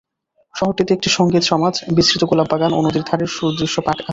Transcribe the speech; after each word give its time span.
শহরটিতে 0.53 0.91
একটি 0.93 1.09
সঙ্গীত 1.09 1.43
সমাজ, 1.43 1.73
বিস্তৃত 1.97 2.21
গোলাপ 2.23 2.47
বাগান 2.51 2.71
ও 2.73 2.79
নদীর 2.81 3.07
ধারের 3.09 3.29
সুদৃশ্য 3.35 3.77
পার্ক 3.81 3.99
আছে। 3.99 4.09